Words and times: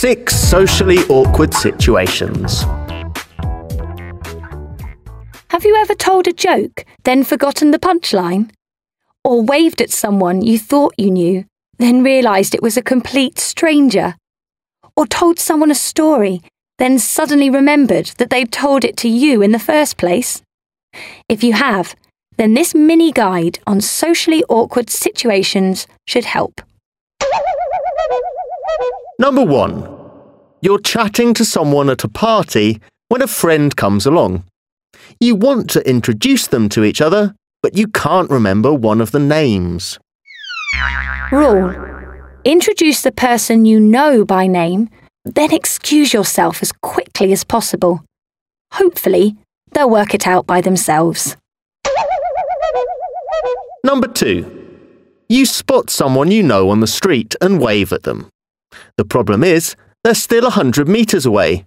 Six 0.00 0.34
socially 0.34 0.96
awkward 1.10 1.52
situations. 1.52 2.62
Have 5.50 5.66
you 5.66 5.76
ever 5.76 5.94
told 5.94 6.26
a 6.26 6.32
joke, 6.32 6.86
then 7.04 7.22
forgotten 7.22 7.70
the 7.70 7.78
punchline? 7.78 8.50
Or 9.24 9.42
waved 9.42 9.82
at 9.82 9.90
someone 9.90 10.40
you 10.40 10.58
thought 10.58 10.94
you 10.96 11.10
knew, 11.10 11.44
then 11.76 12.02
realised 12.02 12.54
it 12.54 12.62
was 12.62 12.78
a 12.78 12.82
complete 12.82 13.38
stranger? 13.38 14.14
Or 14.96 15.06
told 15.06 15.38
someone 15.38 15.70
a 15.70 15.74
story, 15.74 16.40
then 16.78 16.98
suddenly 16.98 17.50
remembered 17.50 18.06
that 18.16 18.30
they'd 18.30 18.50
told 18.50 18.86
it 18.86 18.96
to 18.96 19.08
you 19.10 19.42
in 19.42 19.52
the 19.52 19.58
first 19.58 19.98
place? 19.98 20.40
If 21.28 21.44
you 21.44 21.52
have, 21.52 21.94
then 22.38 22.54
this 22.54 22.74
mini 22.74 23.12
guide 23.12 23.58
on 23.66 23.82
socially 23.82 24.44
awkward 24.48 24.88
situations 24.88 25.86
should 26.06 26.24
help. 26.24 26.62
Number 29.18 29.44
one, 29.44 29.88
you're 30.62 30.80
chatting 30.80 31.34
to 31.34 31.44
someone 31.44 31.90
at 31.90 32.04
a 32.04 32.08
party 32.08 32.80
when 33.08 33.22
a 33.22 33.26
friend 33.26 33.74
comes 33.76 34.06
along. 34.06 34.44
You 35.18 35.34
want 35.34 35.68
to 35.70 35.88
introduce 35.88 36.46
them 36.46 36.68
to 36.70 36.84
each 36.84 37.00
other, 37.00 37.34
but 37.62 37.76
you 37.76 37.88
can't 37.88 38.30
remember 38.30 38.72
one 38.72 39.00
of 39.00 39.10
the 39.10 39.18
names. 39.18 39.98
Rule 41.30 41.90
Introduce 42.44 43.02
the 43.02 43.12
person 43.12 43.66
you 43.66 43.78
know 43.78 44.24
by 44.24 44.46
name, 44.46 44.88
then 45.26 45.52
excuse 45.52 46.14
yourself 46.14 46.62
as 46.62 46.72
quickly 46.72 47.32
as 47.32 47.44
possible. 47.44 48.02
Hopefully, 48.72 49.36
they'll 49.72 49.90
work 49.90 50.14
it 50.14 50.26
out 50.26 50.46
by 50.46 50.62
themselves. 50.62 51.36
Number 53.84 54.08
two, 54.08 54.88
you 55.28 55.44
spot 55.44 55.90
someone 55.90 56.30
you 56.30 56.42
know 56.42 56.70
on 56.70 56.80
the 56.80 56.86
street 56.86 57.34
and 57.42 57.60
wave 57.60 57.92
at 57.92 58.04
them. 58.04 58.30
The 58.96 59.04
problem 59.04 59.44
is, 59.44 59.76
they're 60.04 60.14
still 60.14 60.46
a 60.46 60.50
hundred 60.50 60.88
metres 60.88 61.26
away. 61.26 61.66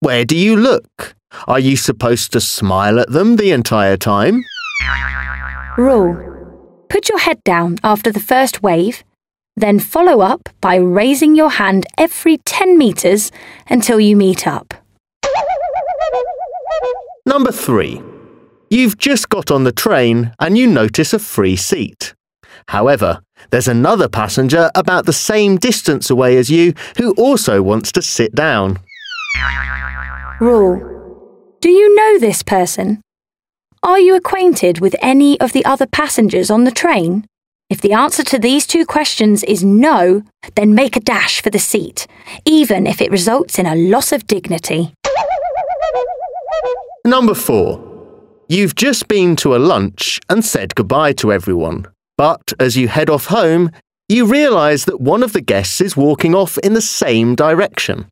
Where 0.00 0.24
do 0.24 0.36
you 0.36 0.56
look? 0.56 1.14
Are 1.46 1.60
you 1.60 1.76
supposed 1.76 2.32
to 2.32 2.40
smile 2.40 2.98
at 2.98 3.10
them 3.10 3.36
the 3.36 3.52
entire 3.52 3.96
time? 3.96 4.44
Rule 5.76 6.30
Put 6.90 7.08
your 7.08 7.20
head 7.20 7.42
down 7.44 7.78
after 7.84 8.10
the 8.10 8.18
first 8.18 8.64
wave, 8.64 9.04
then 9.56 9.78
follow 9.78 10.20
up 10.20 10.48
by 10.60 10.74
raising 10.74 11.36
your 11.36 11.50
hand 11.50 11.86
every 11.96 12.38
10 12.38 12.76
metres 12.76 13.30
until 13.68 14.00
you 14.00 14.16
meet 14.16 14.44
up. 14.46 14.74
Number 17.24 17.52
three, 17.52 18.02
you've 18.70 18.98
just 18.98 19.28
got 19.28 19.52
on 19.52 19.62
the 19.62 19.72
train 19.72 20.32
and 20.40 20.58
you 20.58 20.66
notice 20.66 21.12
a 21.12 21.20
free 21.20 21.54
seat. 21.54 22.14
However, 22.68 23.20
there's 23.50 23.68
another 23.68 24.08
passenger 24.08 24.70
about 24.74 25.06
the 25.06 25.12
same 25.12 25.56
distance 25.56 26.10
away 26.10 26.36
as 26.36 26.50
you 26.50 26.74
who 26.98 27.12
also 27.12 27.62
wants 27.62 27.92
to 27.92 28.02
sit 28.02 28.34
down. 28.34 28.78
Rule 30.40 31.56
Do 31.60 31.70
you 31.70 31.94
know 31.94 32.18
this 32.18 32.42
person? 32.42 33.00
Are 33.82 33.98
you 33.98 34.14
acquainted 34.14 34.80
with 34.80 34.94
any 35.00 35.40
of 35.40 35.52
the 35.52 35.64
other 35.64 35.86
passengers 35.86 36.50
on 36.50 36.64
the 36.64 36.70
train? 36.70 37.24
If 37.70 37.80
the 37.80 37.92
answer 37.92 38.24
to 38.24 38.38
these 38.38 38.66
two 38.66 38.84
questions 38.84 39.44
is 39.44 39.64
no, 39.64 40.22
then 40.56 40.74
make 40.74 40.96
a 40.96 41.00
dash 41.00 41.40
for 41.40 41.50
the 41.50 41.58
seat, 41.58 42.06
even 42.44 42.86
if 42.86 43.00
it 43.00 43.12
results 43.12 43.58
in 43.58 43.66
a 43.66 43.76
loss 43.76 44.12
of 44.12 44.26
dignity. 44.26 44.92
Number 47.06 47.32
four, 47.32 47.80
you've 48.48 48.74
just 48.74 49.08
been 49.08 49.36
to 49.36 49.54
a 49.54 49.58
lunch 49.58 50.20
and 50.28 50.44
said 50.44 50.74
goodbye 50.74 51.12
to 51.14 51.32
everyone. 51.32 51.86
But 52.20 52.52
as 52.60 52.76
you 52.76 52.86
head 52.86 53.08
off 53.08 53.28
home, 53.28 53.70
you 54.06 54.26
realise 54.26 54.84
that 54.84 55.00
one 55.00 55.22
of 55.22 55.32
the 55.32 55.40
guests 55.40 55.80
is 55.80 55.96
walking 55.96 56.34
off 56.34 56.58
in 56.58 56.74
the 56.74 56.82
same 56.82 57.34
direction. 57.34 58.10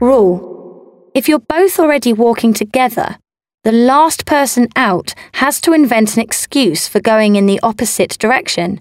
Rule 0.00 1.10
If 1.12 1.28
you're 1.28 1.40
both 1.40 1.80
already 1.80 2.12
walking 2.12 2.54
together, 2.54 3.16
the 3.64 3.72
last 3.72 4.26
person 4.26 4.68
out 4.76 5.12
has 5.42 5.60
to 5.62 5.72
invent 5.72 6.14
an 6.14 6.22
excuse 6.22 6.86
for 6.86 7.00
going 7.00 7.34
in 7.34 7.46
the 7.46 7.58
opposite 7.64 8.16
direction. 8.20 8.80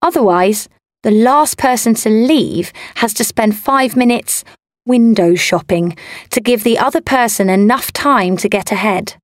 Otherwise, 0.00 0.70
the 1.02 1.10
last 1.10 1.58
person 1.58 1.92
to 1.96 2.08
leave 2.08 2.72
has 2.94 3.12
to 3.12 3.24
spend 3.24 3.58
five 3.58 3.94
minutes 3.94 4.42
window 4.86 5.34
shopping 5.34 5.98
to 6.30 6.40
give 6.40 6.64
the 6.64 6.78
other 6.78 7.02
person 7.02 7.50
enough 7.50 7.92
time 7.92 8.38
to 8.38 8.48
get 8.48 8.72
ahead. 8.72 9.16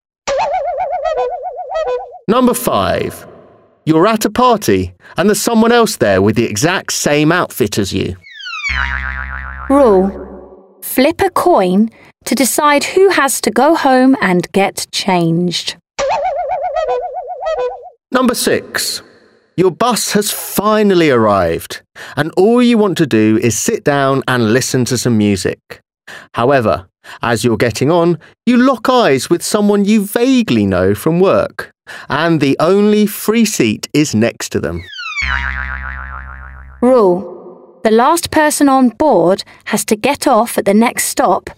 Number 2.30 2.54
five, 2.54 3.26
you're 3.84 4.06
at 4.06 4.24
a 4.24 4.30
party 4.30 4.94
and 5.16 5.28
there's 5.28 5.40
someone 5.40 5.72
else 5.72 5.96
there 5.96 6.22
with 6.22 6.36
the 6.36 6.44
exact 6.44 6.92
same 6.92 7.32
outfit 7.32 7.76
as 7.76 7.92
you. 7.92 8.14
Rule 9.68 10.78
Flip 10.80 11.20
a 11.22 11.30
coin 11.30 11.90
to 12.26 12.36
decide 12.36 12.84
who 12.84 13.08
has 13.08 13.40
to 13.40 13.50
go 13.50 13.74
home 13.74 14.16
and 14.22 14.46
get 14.52 14.86
changed. 14.92 15.74
Number 18.12 18.36
six, 18.36 19.02
your 19.56 19.72
bus 19.72 20.12
has 20.12 20.30
finally 20.30 21.10
arrived, 21.10 21.82
and 22.16 22.30
all 22.36 22.62
you 22.62 22.78
want 22.78 22.96
to 22.98 23.08
do 23.08 23.40
is 23.42 23.58
sit 23.58 23.82
down 23.82 24.22
and 24.28 24.52
listen 24.52 24.84
to 24.84 24.96
some 24.96 25.18
music. 25.18 25.58
However, 26.34 26.86
as 27.22 27.42
you're 27.42 27.56
getting 27.56 27.90
on, 27.90 28.20
you 28.46 28.56
lock 28.56 28.88
eyes 28.88 29.28
with 29.28 29.42
someone 29.42 29.84
you 29.84 30.04
vaguely 30.04 30.64
know 30.64 30.94
from 30.94 31.18
work, 31.18 31.69
and 32.08 32.40
the 32.40 32.56
only 32.60 33.06
free 33.06 33.44
seat 33.44 33.88
is 33.92 34.14
next 34.14 34.50
to 34.50 34.60
them. 34.60 34.82
Rule 36.80 37.80
The 37.84 37.90
last 37.90 38.30
person 38.30 38.68
on 38.68 38.90
board 38.90 39.44
has 39.66 39.84
to 39.86 39.96
get 39.96 40.26
off 40.26 40.58
at 40.58 40.64
the 40.64 40.74
next 40.74 41.04
stop, 41.04 41.50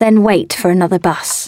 then 0.00 0.22
wait 0.22 0.52
for 0.52 0.70
another 0.70 0.98
bus. 0.98 1.43